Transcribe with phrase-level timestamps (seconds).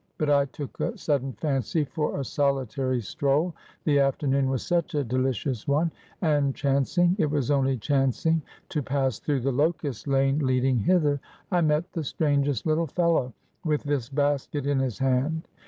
[0.17, 3.53] But I took a sudden fancy for a solitary stroll,
[3.83, 5.91] the afternoon was such a delicious one;
[6.23, 11.19] and chancing it was only chancing to pass through the Locust Lane leading hither,
[11.51, 13.33] I met the strangest little fellow,
[13.63, 15.47] with this basket in his hand.